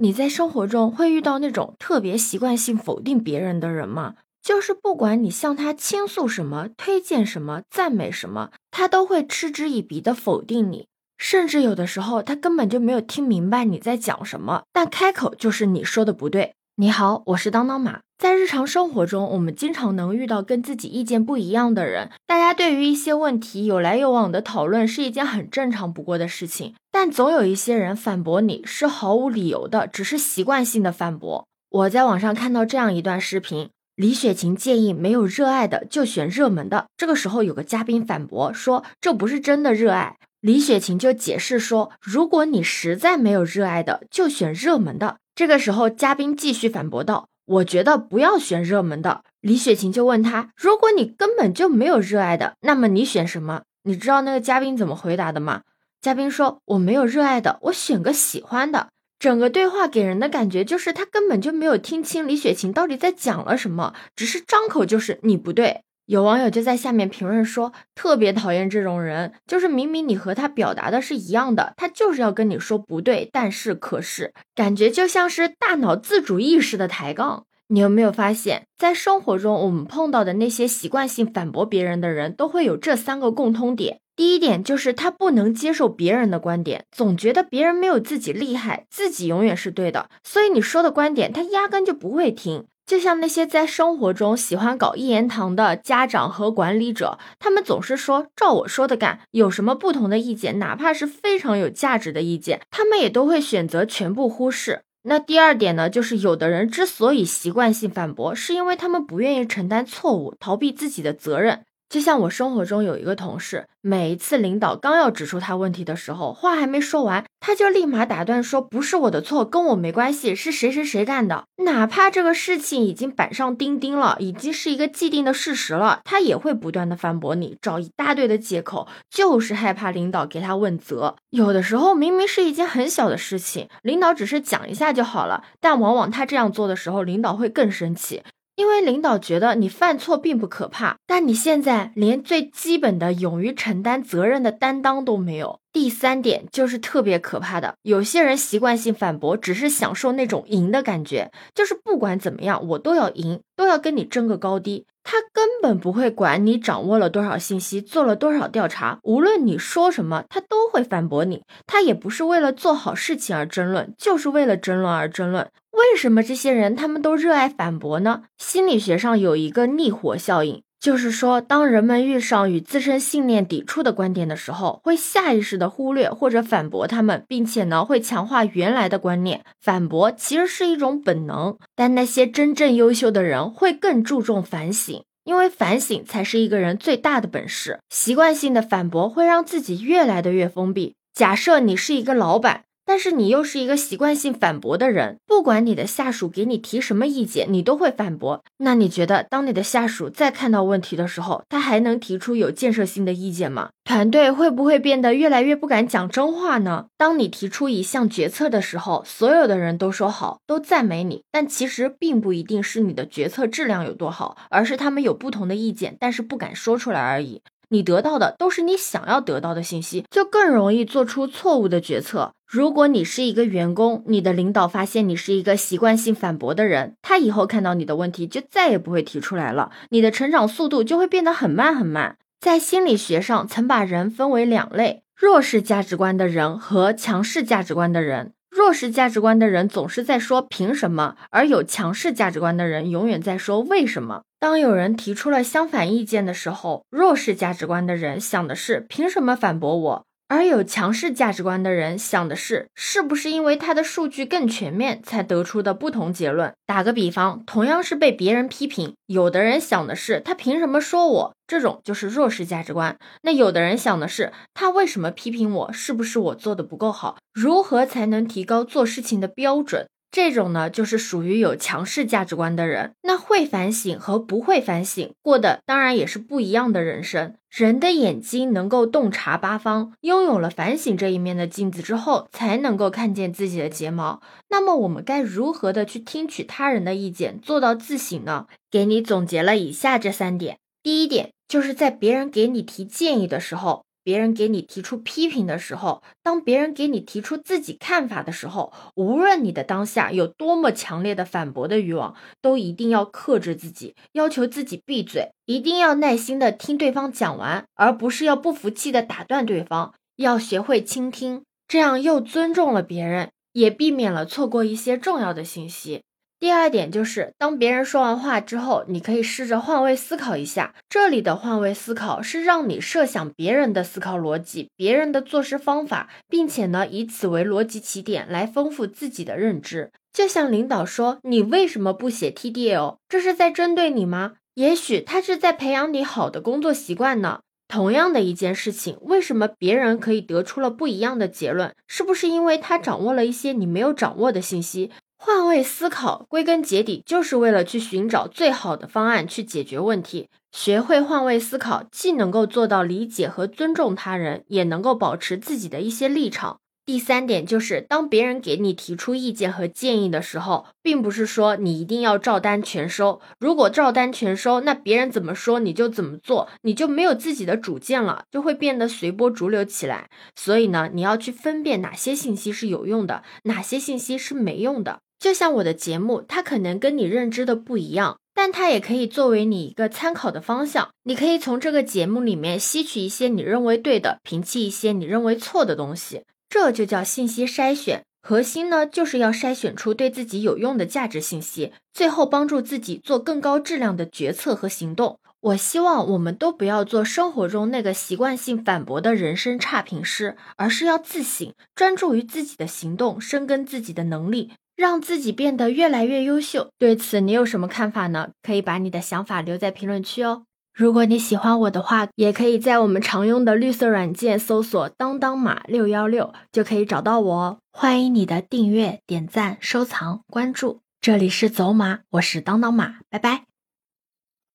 [0.00, 4.14] 你在生活中会遇到那种特别习惯性否定别人的人吗？
[4.40, 10.86] 就是不管你向他倾诉什么、推荐什么、赞美什么，他都会嗤之以鼻的否定你，
[11.18, 16.54] 甚至有的时候他根本就没有听明白你在讲什么，但开口就是你说的不对。
[16.76, 18.02] 你好，我是当当马。
[18.18, 26.74] 在日常生活中，我们经常能遇到跟自己意见不一样的人，大家对于一些问题有来有往的讨论是一件很正常不过的事情。
[26.90, 31.46] 但总有一些人反驳你是毫无理由的，只是习惯性的反驳。
[31.70, 36.86] 我在网上看到这样一段视频：李雪琴建议没有热爱的就选热门的。
[36.96, 40.16] 这个时候有个嘉宾反驳说这不是真的热爱。
[40.40, 45.18] 李雪琴就解释说，如果你实在没有热爱的，就选热门的。
[45.36, 55.62] 这个时候，嘉宾继续反驳道：“我觉得不要选热门的。”李雪琴就问他：“如果你根本就没有热爱的，那么你选什么？”你知道那个嘉宾怎么回答的吗？
[56.00, 58.88] 嘉宾说：“我没有热爱的，我选个喜欢的。”
[59.18, 65.82] 整个对话给人的感觉就是他根本就没有听清李雪琴到底在讲了什么，只是张口就是你不对。
[66.08, 77.44] 有网友就在下面评论说，特别讨厌这种人，就是明明你和他表达的是一样的，他就是要跟你说不对，但是可是，感觉就像是大脑自主意识的抬杠。
[77.66, 84.00] 你有没有发现，在生活中我们碰到的那些习惯性反驳别人的人，都会有这三个共通点。
[84.16, 92.64] 第一点就是他不能接受别人的观点，总觉得别人没有自己厉害，自己永远是对的，所以你说的观点他压根就不会听。
[92.88, 104.80] 就像那些在生活中喜欢搞一言堂的家长和管理者，他们总是说照我说的干，有什么不同的意见，哪怕是非常有价值的意见，他们也都会选择全部忽视。
[105.02, 111.64] 那第二点呢，就是有的人之所以习惯性反驳，是因为他们不愿意承担错误，逃避自己的责任。
[111.88, 131.16] 就像我生活中有一个同事，每一次领导刚要指出他问题的时候，话还没说完，他就立马打断说：“不是我的错，跟我没关系，是谁谁谁干的。”哪怕这个事情已经板上钉钉了，已经是一个既定的事实了，他也会不断的反驳你，找一大堆的借口，就是害怕领导给他问责。
[131.30, 138.22] 有的时候明明是一件很小的事情，领导只是讲一下就好了，但往往他这样做的时候，领导会更生气。
[138.58, 145.60] 因为领导觉得你犯错并不可怕，但你现在连最基本的勇于承担责任的担当都没有。
[145.72, 154.86] 第三点就是特别可怕的，有些人习惯性反驳，只是享受那种赢的感觉，就是不管怎么样，我都要赢，都要跟你争个高低。
[155.04, 161.42] 他根本不会管你掌握了多少信息，做了多少调查，无论你说什么，他都会反驳你。
[161.64, 165.48] 他也不是为了做好事情而争论，就是为了争论而争论。
[165.78, 168.24] 为什么这些人他们都热爱反驳呢？
[168.36, 179.44] 心理学上有一个逆火效应，就是说，当人们遇上与自身信念抵触的观点的时候，会下意识的忽略或者反驳他们，并且呢，会强化原来的观念。
[179.60, 187.78] 反驳其实是一种本能，但那些真正优秀的人会更注重反省，因为反省才是一个人最大的本事。
[187.88, 190.96] 习惯性的反驳会让自己越来的越封闭。
[191.14, 192.64] 假设你是一个老板。
[192.88, 198.42] 但是你又是一个习惯性反驳的人，不管你的下属给你提什么意见，你都会反驳。
[198.56, 203.68] 那你觉得，当你的下属再看到问题的时候，他还能提出有建设性的意见吗？
[203.84, 206.86] 团队会不会变得越来越不敢讲真话呢？
[206.96, 217.42] 当你提出一项决策的时候，所有的人都说好，都赞美你，但其实并不一定是你的决策质量有多好，而是他们有不同的意见，但是不敢说出来而已。
[217.70, 222.32] 你得到的都是你想要得到的信息，就更容易做出错误的决策。
[222.46, 232.16] 如果你是一个员工，你的领导发现你是一个习惯性反驳的人，他以后看到你的问题就再也不会提出来了，你的成长速度就会变得很慢很慢。
[232.40, 238.32] 在心理学上，曾把人分为两类：弱势价值观的人和强势价值观的人。
[238.58, 244.22] 弱势价值观的人总是在说凭什么，而有强势价值观的人永远在说为什么。
[244.40, 250.06] 当有人提出了相反意见的时候，弱势价值观的人想的是凭什么反驳我？
[250.28, 256.52] 而有强势价值观的人想的是，是不是因为他的数据更全面才得出的不同结论？
[256.66, 262.98] 打个比方，同样是被别人批评，有的人想的是他凭什么说我，这种就是弱势价值观。
[263.22, 267.16] 那有的人想的是他为什么批评我，是不是我做的不够好？
[267.32, 269.88] 如何才能提高做事情的标准？
[270.10, 272.92] 这种呢，就是属于有强势价值观的人。
[273.02, 277.34] 那会反省和不会反省，过的当然也是不一样的人生。
[277.50, 284.20] 人的眼睛能够洞察八方，拥有了反省这一面的镜子之后，才能够看见自己的睫毛。
[284.48, 288.46] 那么，我们该如何的去听取他人的意见，做到自省呢？
[288.70, 290.58] 给你总结了以下这三点。
[290.82, 293.84] 第一点，就是在别人给你提建议的时候。
[294.08, 309.92] 别人给你提出批评的时候，当别人给你提出自己看法的时候，无论你的当下有多么强烈的反驳的欲望，都一定要克制自己，要求自己闭嘴，一定要耐心的听对方讲完，而不是要不服气的打断对方。
[310.16, 316.00] 要学会倾听，这样又尊重了别人，也避免了错过一些重要的信息。
[316.40, 320.72] 第二点就是，当别人说完话之后，你可以试着换位思考一下。
[320.88, 329.90] 这里的换位思考是让你设想别人的思考逻辑、别人的做事方法，并且呢，以此为逻辑起点来丰富自己的认知。
[330.12, 334.34] 就像领导说：“你为什么不写 TDL？” 这是在针对你吗？
[334.54, 337.40] 也许他是在培养你好的工作习惯呢。
[337.66, 341.74] 同样的一件事情，为什么别人可以得出了不一样的结论？
[341.86, 344.90] 是不是因为他掌握了一些你没有掌握的信息？
[345.20, 350.28] 换位思考，归根结底就是为了去寻找最好的方案去解决问题。
[350.52, 356.60] 学会换位思考，既能够做到理解和尊重他人，也能够保持自己的一些立场。
[356.86, 363.20] 第三点就是，当别人给你提出意见和建议的时候，并不是说你一定要照单全收。
[363.38, 370.08] 如果照单全收，那别人怎么说你就怎么做，你就没有自己的主见了，就会变得随波逐流起来。
[370.34, 375.00] 所以呢，你要去分辨哪些信息是有用的，哪些信息是没用的。
[375.18, 380.90] 就像我的节目，它可能跟你认知的不一样，但它也可以作为你一个参考的方向。
[381.02, 386.22] 你可以从这个节目里面吸取一些你认为对的，摒弃一些你认为错的东西。
[386.48, 395.18] 这就叫信息筛选，核心呢就是要筛选出对自己有用的价值信息，最后帮助自己做更高质量的决策和行动。
[395.40, 406.68] 我希望我们都不要做生活中那个习惯性反驳的人生差评师，而是要自省，专注于自己的行动，深耕自己的能力，让自己变得越来越优秀。
[406.78, 408.28] 对此你有什么看法呢？
[408.40, 410.44] 可以把你的想法留在评论区哦。
[410.72, 417.58] 如果你喜欢我的话，也可以在我们常用的绿色软件搜索“当当马六幺六”，就可以找到我哦。
[417.72, 420.78] 欢迎你的订阅、点赞、收藏、关注。
[421.00, 423.47] 这里是走马，我是当当马，拜拜。